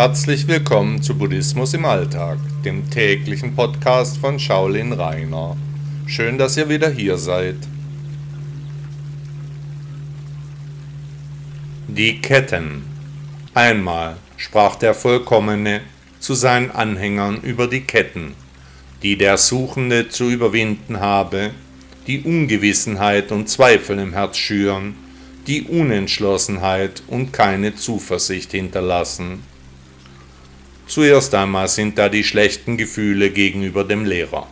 [0.00, 5.56] Herzlich willkommen zu Buddhismus im Alltag, dem täglichen Podcast von Shaolin Rainer.
[6.06, 7.56] Schön, dass ihr wieder hier seid.
[11.88, 12.84] Die Ketten.
[13.54, 15.80] Einmal sprach der Vollkommene
[16.20, 18.34] zu seinen Anhängern über die Ketten,
[19.02, 21.50] die der Suchende zu überwinden habe,
[22.06, 24.94] die Ungewissenheit und Zweifel im Herz schüren,
[25.48, 29.42] die Unentschlossenheit und keine Zuversicht hinterlassen.
[30.88, 34.46] Zuerst einmal sind da die schlechten Gefühle gegenüber dem Lehrer,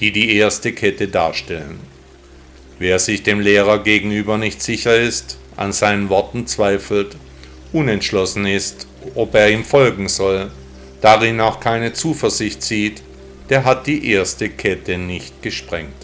[0.00, 1.78] die die erste Kette darstellen.
[2.80, 7.16] Wer sich dem Lehrer gegenüber nicht sicher ist, an seinen Worten zweifelt,
[7.72, 10.50] unentschlossen ist, ob er ihm folgen soll,
[11.00, 13.00] darin auch keine Zuversicht sieht,
[13.48, 15.94] der hat die erste Kette nicht gesprengt.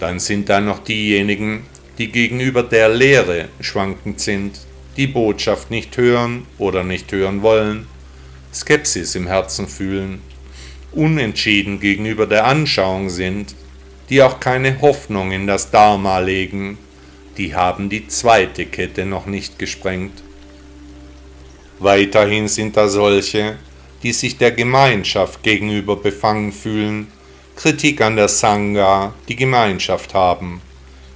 [0.00, 1.66] Dann sind da noch diejenigen,
[1.98, 4.58] die gegenüber der Lehre schwankend sind,
[5.00, 7.86] die Botschaft nicht hören oder nicht hören wollen,
[8.52, 10.20] Skepsis im Herzen fühlen,
[10.92, 13.54] unentschieden gegenüber der Anschauung sind,
[14.10, 16.76] die auch keine Hoffnung in das Dharma legen,
[17.38, 20.22] die haben die zweite Kette noch nicht gesprengt.
[21.78, 23.56] Weiterhin sind da solche,
[24.02, 27.06] die sich der Gemeinschaft gegenüber befangen fühlen,
[27.56, 30.60] Kritik an der Sangha, die Gemeinschaft haben,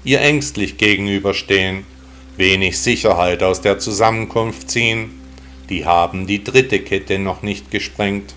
[0.04, 1.84] ihr ängstlich gegenüberstehen,
[2.36, 5.20] wenig Sicherheit aus der Zusammenkunft ziehen,
[5.68, 8.34] die haben die dritte Kette noch nicht gesprengt.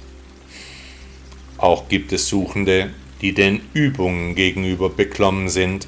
[1.58, 5.88] Auch gibt es Suchende, die den Übungen gegenüber beklommen sind,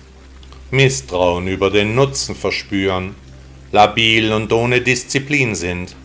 [0.72, 3.16] Misstrauen über den Nutzen verspüren,
[3.72, 5.96] labil und ohne Disziplin sind,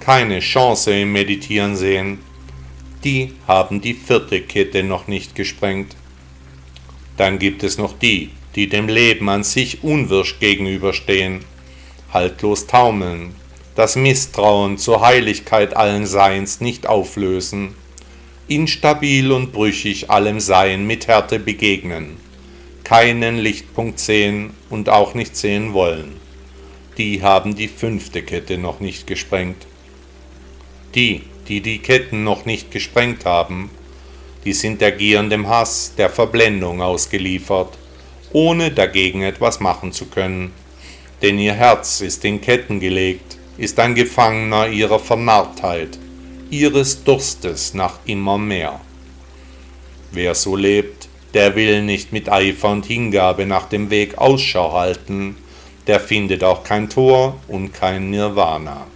[0.00, 2.18] keine Chance im Meditieren sehen,
[3.04, 5.96] die haben die vierte Kette noch nicht gesprengt.
[7.16, 11.40] Dann gibt es noch die, die dem Leben an sich unwirsch gegenüberstehen,
[12.12, 13.34] haltlos taumeln,
[13.74, 17.74] das Misstrauen zur Heiligkeit allen Seins nicht auflösen,
[18.48, 22.18] instabil und brüchig allem Sein mit Härte begegnen,
[22.84, 26.20] keinen Lichtpunkt sehen und auch nicht sehen wollen.
[26.98, 29.66] Die haben die fünfte Kette noch nicht gesprengt.
[30.94, 33.70] Die, die die Ketten noch nicht gesprengt haben,
[34.44, 37.78] die sind der Gier und dem Hass, der Verblendung ausgeliefert
[38.32, 40.52] ohne dagegen etwas machen zu können.
[41.20, 45.98] Denn ihr Herz ist in Ketten gelegt, ist ein Gefangener ihrer Vernarrtheit,
[46.50, 48.80] ihres Durstes nach immer mehr.
[50.10, 55.36] Wer so lebt, der will nicht mit Eifer und Hingabe nach dem Weg Ausschau halten,
[55.86, 58.86] der findet auch kein Tor und kein Nirvana.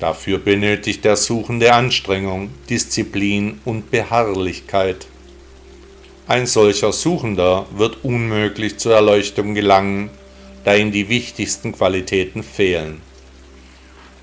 [0.00, 5.06] Dafür benötigt der Suchende Anstrengung, Disziplin und Beharrlichkeit.
[6.26, 10.08] Ein solcher Suchender wird unmöglich zur Erleuchtung gelangen,
[10.64, 13.02] da ihm die wichtigsten Qualitäten fehlen.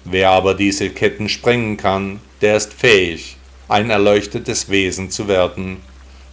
[0.04, 5.78] Wer aber diese Ketten sprengen kann, der ist fähig, ein erleuchtetes Wesen zu werden,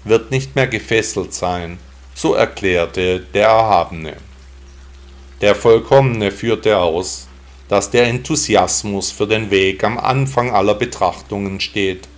[0.04, 1.78] wird nicht mehr gefesselt sein,
[2.14, 4.16] so erklärte der Erhabene.
[5.42, 7.28] Der Vollkommene führte aus,
[7.68, 12.08] dass der Enthusiasmus für den Weg am Anfang aller Betrachtungen steht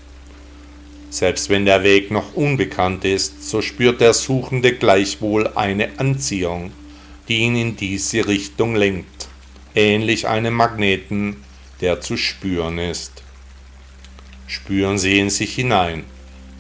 [1.11, 6.73] selbst wenn der Weg noch unbekannt ist, so spürt der Suchende gleichwohl eine Anziehung,
[7.29, 9.29] die ihn in diese Richtung lenkt,
[9.75, 11.37] ähnlich einem Magneten,
[11.81, 13.23] der zu spüren ist.
[14.47, 16.05] Spüren Sie in sich hinein,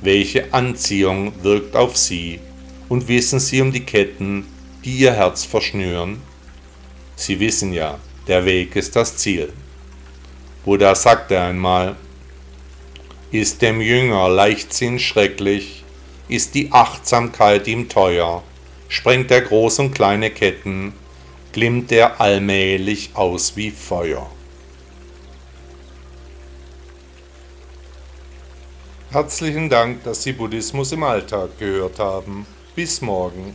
[0.02, 2.40] welche Anziehung wirkt auf Sie,
[2.88, 4.46] und wissen Sie um die Ketten,
[4.84, 6.20] die Ihr Herz verschnüren?
[7.14, 9.52] Sie wissen ja, der Weg ist das Ziel.
[10.64, 11.96] Buddha sagte einmal,
[13.32, 15.84] ist dem Jünger Leichtsinn schrecklich,
[16.28, 18.42] ist die Achtsamkeit ihm teuer,
[18.88, 20.92] sprengt er groß und kleine Ketten,
[21.52, 24.30] glimmt er allmählich aus wie Feuer.
[29.10, 32.46] Herzlichen Dank, dass Sie Buddhismus im Alltag gehört haben.
[32.76, 33.54] Bis morgen.